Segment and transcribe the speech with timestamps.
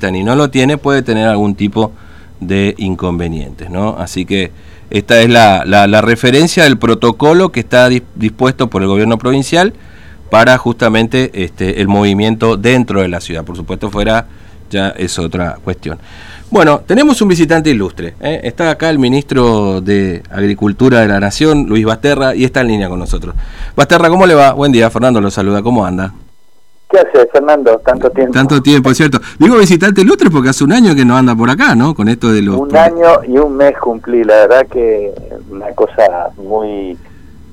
[0.00, 1.90] y no lo tiene, puede tener algún tipo
[2.38, 3.96] de inconvenientes, ¿no?
[3.98, 4.52] Así que
[4.90, 9.72] esta es la, referencia del protocolo que está dispuesto por el gobierno provincial
[10.30, 13.42] para justamente este, el movimiento dentro de la ciudad.
[13.44, 14.28] Por supuesto, fuera
[14.70, 15.98] ya es otra cuestión.
[16.48, 18.14] Bueno, tenemos un visitante ilustre.
[18.20, 18.42] ¿eh?
[18.44, 22.88] Está acá el ministro de Agricultura de la Nación, Luis Basterra, y está en línea
[22.88, 23.34] con nosotros.
[23.74, 24.52] Basterra, ¿cómo le va?
[24.52, 25.60] Buen día, Fernando lo saluda.
[25.60, 26.14] ¿Cómo anda?
[26.88, 27.78] ¿Qué hace, Fernando?
[27.80, 28.32] Tanto tiempo.
[28.32, 29.18] Tanto tiempo, es cierto.
[29.38, 31.94] Digo visitante ilustre porque hace un año que no anda por acá, ¿no?
[31.94, 32.56] Con esto de los...
[32.56, 35.12] Un año y un mes cumplí, la verdad que
[35.50, 36.96] una cosa muy...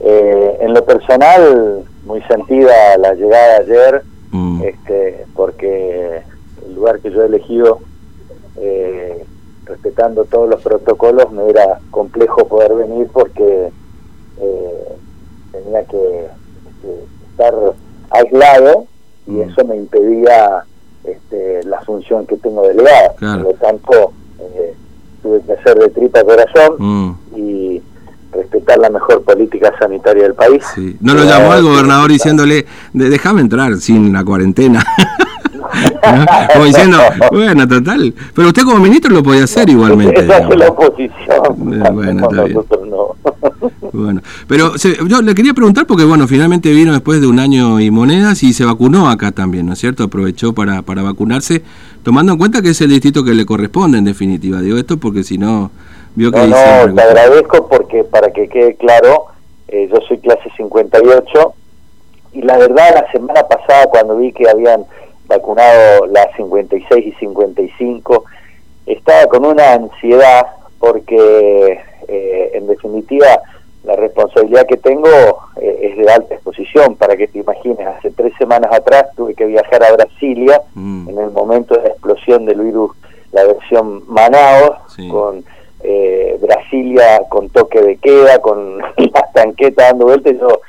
[0.00, 4.62] Eh, en lo personal, muy sentida la llegada ayer, mm.
[4.64, 6.22] este, porque
[6.66, 7.78] el lugar que yo he elegido,
[8.56, 9.24] eh,
[9.64, 13.70] respetando todos los protocolos, me era complejo poder venir porque
[14.40, 14.96] eh,
[15.52, 17.54] tenía que este, estar
[18.10, 18.88] aislado
[19.32, 19.50] y mm.
[19.50, 20.64] eso me impedía
[21.04, 23.14] este, la función que tengo delegada.
[23.18, 24.74] Por lo tanto, eh,
[25.22, 27.16] tuve que hacer de tripa corazón mm.
[27.36, 27.82] y
[28.32, 30.64] respetar la mejor política sanitaria del país.
[31.00, 34.84] ¿No lo llamó al gobernador diciéndole, déjame entrar sin la cuarentena?
[36.52, 36.98] Como diciendo,
[37.30, 38.14] bueno, total.
[38.34, 40.20] Pero usted como ministro lo podía hacer igualmente.
[40.20, 41.14] Esa es la oposición.
[41.72, 43.16] Eh, bueno, Nosotros no.
[43.92, 47.90] Bueno, pero yo le quería preguntar porque, bueno, finalmente vino después de un año y
[47.90, 50.04] monedas y se vacunó acá también, ¿no es cierto?
[50.04, 51.62] Aprovechó para, para vacunarse,
[52.02, 54.60] tomando en cuenta que es el distrito que le corresponde en definitiva.
[54.60, 55.70] Digo esto porque si no,
[56.14, 56.38] vio que...
[56.38, 59.26] No, no, te agradezco porque para que quede claro,
[59.68, 61.54] eh, yo soy clase 58
[62.32, 64.86] y la verdad la semana pasada cuando vi que habían
[65.26, 68.24] vacunado las 56 y 55,
[68.86, 70.46] estaba con una ansiedad
[70.78, 73.26] porque eh, en definitiva
[73.84, 75.08] la responsabilidad que tengo
[75.60, 79.46] eh, es de alta exposición, para que te imagines, hace tres semanas atrás tuve que
[79.46, 81.08] viajar a Brasilia mm.
[81.08, 82.92] en el momento de la explosión del virus,
[83.32, 84.76] la versión Manaus,
[85.10, 85.44] con
[85.82, 90.60] eh, Brasilia con toque de queda, con las tanquetas dando vueltas, yo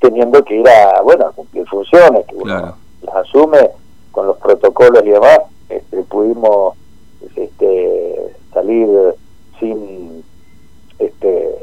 [0.00, 3.70] teniendo que ir a, bueno, a cumplir funciones, que uno las asume
[4.12, 6.74] con los protocolos y demás, este, pudimos
[7.34, 8.88] este, salir
[9.60, 10.24] sin
[10.98, 11.54] este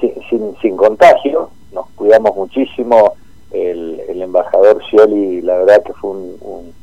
[0.30, 3.14] sin, sin, contagio nos cuidamos muchísimo
[3.50, 6.74] el, el embajador Scioli la verdad que fue un,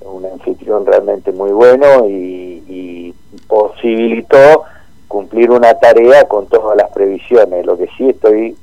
[0.00, 3.14] un, anfitrión realmente muy bueno y, y
[3.46, 4.64] posibilitó
[5.12, 7.66] cumplir una tarea con todas las previsiones.
[7.66, 8.56] Lo que sí estoy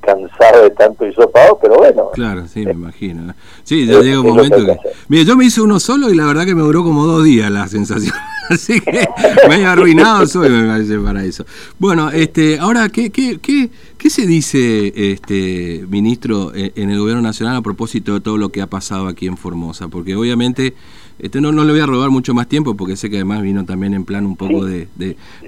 [0.00, 2.10] cansado de tanto hisopado, pero bueno.
[2.12, 3.34] Claro, sí, me imagino.
[3.62, 4.78] Sí, ya llega un momento que...
[5.08, 7.50] Mira, yo me hice uno solo y la verdad que me duró como dos días
[7.50, 8.14] la sensación.
[8.50, 9.06] Así que
[9.48, 11.44] me he arruinado soy, me parece, para eso.
[11.78, 13.68] Bueno, este, ahora, ¿qué, qué, qué,
[13.98, 18.62] qué se dice, este ministro, en el Gobierno Nacional a propósito de todo lo que
[18.62, 19.88] ha pasado aquí en Formosa?
[19.88, 20.74] Porque obviamente
[21.18, 23.64] este, no, no le voy a robar mucho más tiempo porque sé que además vino
[23.64, 24.88] también en plan un poco de,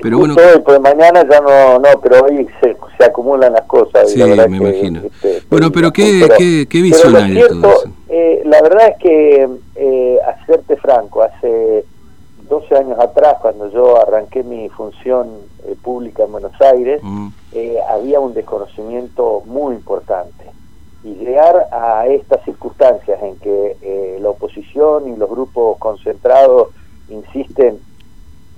[0.02, 0.34] Pero bueno...
[0.64, 4.10] pues mañana ya no, no pero hoy se, se acumulan las cosas.
[4.10, 5.02] Sí, me imagino.
[5.04, 7.90] Este, bueno, pero ¿qué, qué, qué visión hay de todo eso?
[8.08, 11.84] Eh, la verdad es que, eh, a serte franco, hace
[12.50, 15.28] 12 años atrás, cuando yo arranqué mi función
[15.64, 17.28] eh, pública en Buenos Aires, mm.
[17.52, 20.44] eh, había un desconocimiento muy importante
[21.04, 26.68] y llegar a estas circunstancias en que eh, la oposición y los grupos concentrados
[27.08, 27.78] insisten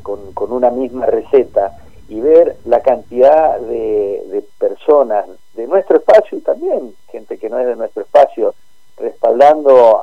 [0.03, 1.77] con, con, una misma receta
[2.09, 7.59] y ver la cantidad de, de, personas de nuestro espacio y también gente que no
[7.59, 8.55] es de nuestro espacio
[8.97, 10.03] respaldando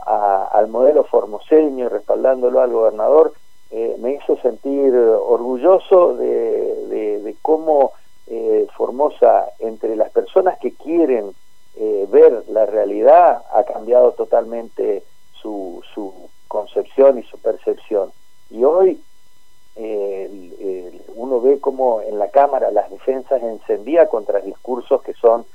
[0.52, 3.34] al modelo formoseño y respaldándolo al gobernador
[3.72, 7.92] eh, me hizo sentir orgulloso de, de, cómo
[8.28, 11.32] eh, Formosa entre las personas que quieren
[11.76, 16.14] eh, ver la realidad ha cambiado totalmente su, su
[16.48, 18.12] concepción y su percepción.
[18.50, 19.02] Y hoy
[21.16, 25.46] uno ve como en la Cámara las defensas encendía contra discursos que son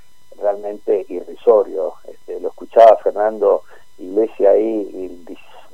[0.41, 1.93] realmente irrisorios.
[2.09, 3.63] Este, lo escuchaba Fernando
[3.99, 5.09] Iglesia ahí, y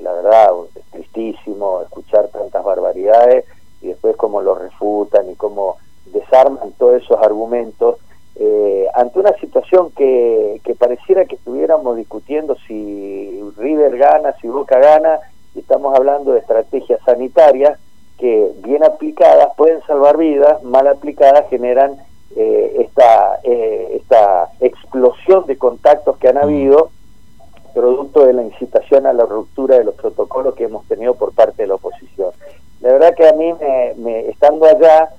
[0.02, 0.50] la verdad,
[0.90, 3.44] tristísimo escuchar tantas barbaridades
[3.80, 5.76] y después cómo lo refutan y cómo
[6.06, 7.96] desarman todos esos argumentos
[8.36, 14.78] eh, ante una situación que, que pareciera que estuviéramos discutiendo si River gana, si Boca
[14.78, 15.18] gana,
[15.54, 17.78] y estamos hablando de estrategias sanitarias
[18.18, 21.96] que bien aplicadas pueden salvar vidas, mal aplicadas generan
[22.36, 26.42] eh, esta, eh, esta explosión de contactos que han mm.
[26.42, 26.90] habido,
[27.70, 31.62] producto de la incitación a la ruptura de los protocolos que hemos tenido por parte
[31.62, 32.30] de la oposición.
[32.80, 33.52] La verdad que a mí,
[33.96, 35.10] me estando allá,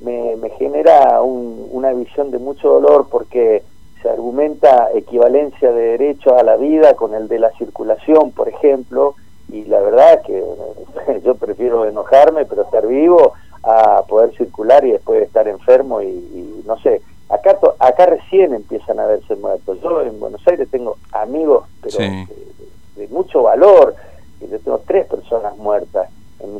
[0.00, 3.62] me, me genera una visión de mucho dolor porque
[4.02, 9.14] se argumenta equivalencia de derecho a la vida con el de la circulación, por ejemplo,
[9.52, 10.42] y la verdad que.
[11.24, 16.78] Yo prefiero enojarme, pero estar vivo, a poder circular y después estar enfermo y, no
[16.80, 17.02] sé.
[17.28, 19.80] Acá, acá recién empiezan a verse muertos.
[19.82, 23.94] Yo en Buenos Aires tengo amigos, pero de, mucho valor.
[24.40, 26.08] Yo tengo tres personas muertas.
[26.40, 26.54] En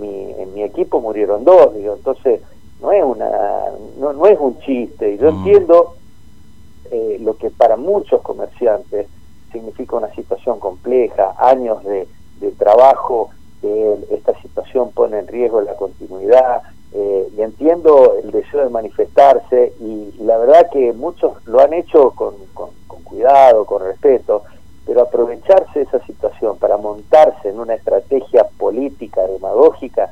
[0.00, 0.62] mi, en, mi,
[0.98, 1.94] murieron dos, digo.
[1.94, 2.40] Entonces,
[2.80, 3.28] no es una
[3.98, 5.12] no, no es un chiste.
[5.12, 5.36] Y yo mm.
[5.36, 5.94] entiendo
[6.90, 9.06] eh, lo que para muchos comerciantes
[9.52, 12.08] significa una situación compleja, años de,
[12.58, 13.30] trabajo,
[14.10, 20.14] esta situación pone en riesgo la continuidad, eh, y entiendo el deseo de manifestarse, y,
[20.20, 22.70] la verdad que muchos lo han hecho con, con,
[23.04, 24.42] cuidado, con respeto,
[24.86, 30.10] pero aprovecharse de esa situación para montarse en una estrategia política, demagógica,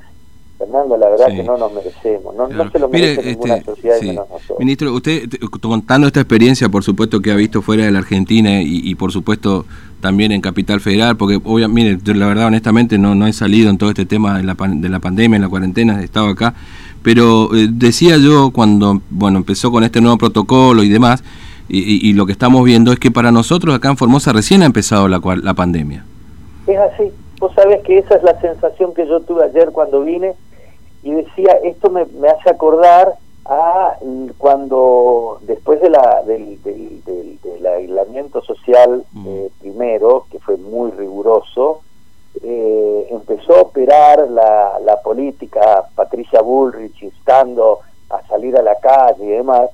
[1.37, 4.59] Que no nos merecemos, no, se lo merece ninguna este, sociedad nosotros.
[4.59, 5.29] Ministro, usted
[5.61, 9.65] contando esta experiencia, por supuesto que ha visto fuera de la Argentina y, por supuesto
[10.01, 13.79] también en Capital Federal, porque obviamente, mire, la verdad honestamente no, no he salido en
[13.79, 16.55] todo este tema de la, de la pandemia, en la cuarentena, he estado acá,
[17.03, 21.25] pero eh, decía yo cuando bueno empezó con este nuevo protocolo y demás,
[21.71, 25.07] y, lo que estamos viendo es que para nosotros acá en Formosa recién ha empezado
[25.07, 26.05] la, la pandemia.
[26.67, 30.33] Es así, vos sabés que esa es la sensación que yo tuve ayer cuando vine,
[31.03, 33.15] y decía, esto me, hace acordar
[33.45, 33.97] a
[34.37, 39.27] cuando después de la, del, del, aislamiento social mm.
[39.29, 41.81] eh, primero, que fue muy riguroso,
[42.43, 47.81] eh, empezó a operar la, la política Patricia Bullrich instando
[48.11, 49.71] a salir a la calle y demás,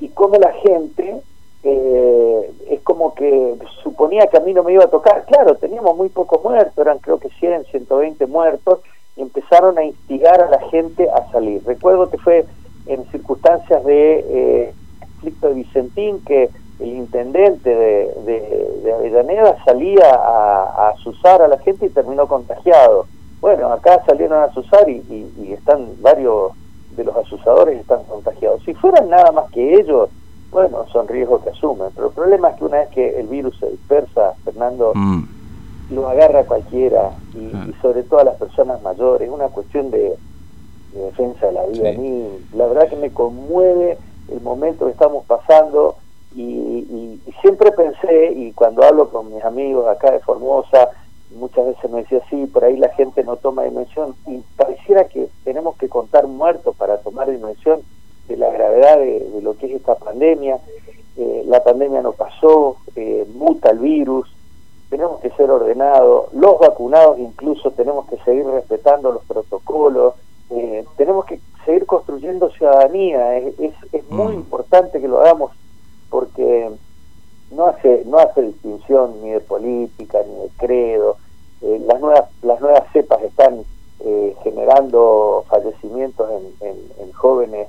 [0.00, 1.22] y como la gente
[1.64, 5.24] eh, es como que suponía que a mí no me iba a tocar.
[5.26, 8.80] Claro, teníamos muy pocos muertos, eran creo que 100, 120 muertos,
[9.16, 11.62] empezaron a instigar a la gente a salir.
[11.66, 12.46] Recuerdo que fue
[12.86, 16.50] en circunstancias de eh, conflicto de Vicentín que
[16.80, 18.12] el intendente de,
[18.82, 23.06] de, Avellaneda salía a, asusar a la gente y terminó contagiado.
[23.40, 25.02] Bueno, acá salieron a asusar y,
[25.38, 26.52] y, están varios
[26.96, 28.62] de los asusadores están contagiados.
[28.64, 30.10] Si fueran nada más que ellos,
[30.50, 31.88] bueno, son riesgos que asumen.
[31.94, 35.31] Pero el problema es que una vez que el virus se dispersa, Fernando, mm
[35.92, 40.16] lo agarra cualquiera y, sobre todo a las personas mayores, es una cuestión de,
[40.92, 41.90] defensa de la vida.
[41.90, 43.96] A mí, la verdad que me conmueve
[44.30, 45.96] el momento que estamos pasando
[46.34, 50.90] y, siempre pensé, y cuando hablo con mis amigos acá de Formosa,
[51.34, 55.28] muchas veces me decía, sí, por ahí la gente no toma dimensión, y pareciera que
[55.44, 57.80] tenemos que contar muertos para tomar dimensión
[58.28, 60.58] de la gravedad de, lo que es esta pandemia.
[61.16, 64.31] Eh, la pandemia no pasó, eh, muta el virus,
[64.92, 70.12] tenemos que ser ordenados, los vacunados incluso tenemos que seguir respetando los protocolos,
[70.50, 73.54] eh, tenemos que seguir construyendo ciudadanía, es,
[73.90, 74.40] es, muy mm.
[74.40, 75.52] importante que lo hagamos
[76.10, 76.70] porque
[77.52, 81.16] no hace no hace distinción ni de política ni de credo,
[81.62, 83.64] eh, las nuevas las nuevas cepas están
[84.00, 86.28] eh, generando fallecimientos
[86.60, 86.68] en,
[87.00, 87.68] en, jóvenes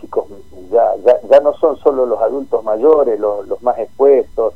[0.00, 0.26] chicos
[0.70, 4.52] ya, ya, ya no son solo los adultos mayores los, los más expuestos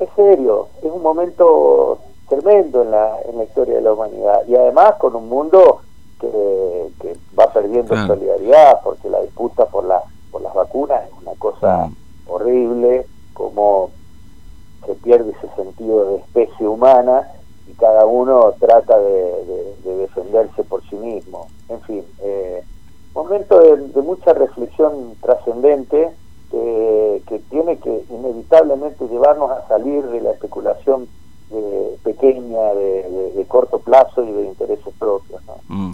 [0.00, 1.98] es serio, es un momento
[2.28, 4.42] tremendo en la, en la historia de la humanidad.
[4.46, 5.80] Y además con un mundo
[6.20, 11.34] que, que va perdiendo solidaridad porque la disputa por la por las vacunas es una
[11.38, 12.30] cosa mm.
[12.30, 13.90] horrible como
[14.86, 17.28] se pierde ese sentido de especie humana
[17.66, 21.48] y cada uno trata de, defenderse por sí mismo.
[21.68, 22.62] En fin eh,
[23.14, 26.10] momento de mucha reflexión trascendente
[26.50, 31.08] que, tiene que inevitablemente llevarnos a salir de la especulación
[32.04, 35.40] pequeña, de, corto plazo y de intereses propios.
[35.66, 35.92] Mm.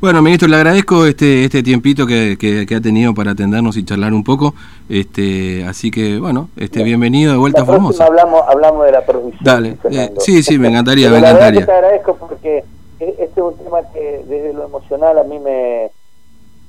[0.00, 4.12] Bueno, ministro, le agradezco este este tiempito que, que, ha tenido para atendernos y charlar
[4.12, 4.54] un poco.
[4.88, 8.06] este Así que, bueno, este bienvenido de vuelta a Formosa.
[8.06, 9.44] Hablamos, hablamos de la provisión.
[9.44, 11.64] Dale, eh, sí, sí, me encantaría, me encantaría.
[11.64, 12.64] te agradezco porque
[12.98, 15.90] e, este es un tema que desde lo emocional a mí me,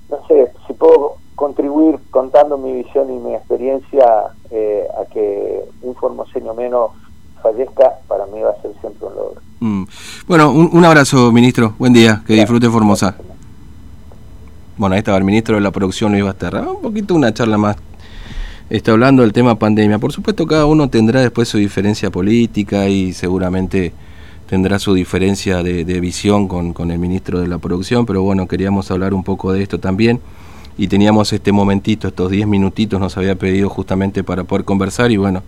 [0.09, 4.05] no sé, si puedo contribuir contando mi visión y mi experiencia
[4.49, 6.89] eh, a que un formoseño menos
[7.43, 9.41] fallezca, para mí va a ser siempre un logro.
[9.59, 9.83] Mm.
[10.27, 11.75] Bueno, un, abrazo, ministro.
[11.77, 12.23] Buen día.
[12.25, 13.15] Que disfrute Formosa.
[14.77, 16.61] Bueno, ahí estaba el ministro de la producción, Luis Basterra.
[16.61, 17.77] Un poquito una charla más.
[18.71, 19.99] Está hablando del tema pandemia.
[19.99, 23.93] Por supuesto, cada uno tendrá después su diferencia política y seguramente
[24.47, 28.47] tendrá su diferencia de, de visión con, con el ministro de la producción, pero bueno,
[28.47, 30.19] queríamos hablar un poco de esto también
[30.77, 35.17] y teníamos este momentito, estos 10 minutitos nos había pedido justamente para poder conversar y
[35.17, 35.43] bueno,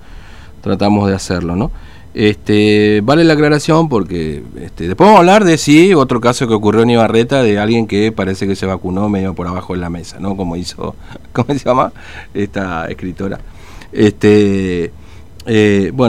[0.62, 1.72] tratamos de hacerlo, ¿no?
[2.16, 6.56] Este, vale la aclaración porque este, después vamos a hablar de sí, otro caso que
[6.56, 9.92] ocurrió en Ibarreta de alguien que parece que se vacunó medio por abajo de la
[9.92, 10.36] mesa, ¿no?
[10.36, 10.96] Como hizo,
[11.34, 11.94] ¿cómo se llama?
[12.34, 13.40] Esta escritora.
[13.92, 14.92] Este,
[15.46, 16.08] eh, bueno.